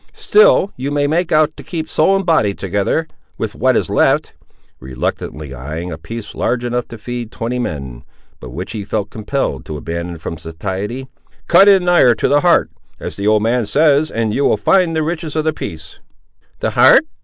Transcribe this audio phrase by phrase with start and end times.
[0.15, 3.07] Still you may make out to keep soul and body together,
[3.37, 4.33] with what is left,"
[4.79, 8.03] reluctantly eyeing a piece large enough to feed twenty men,
[8.39, 11.07] but which he felt compelled to abandon from satiety;
[11.45, 14.95] "cut in nigher to the heart, as the old man says, and you will find
[14.95, 15.99] the riches of the piece."
[16.61, 17.05] "The heart!"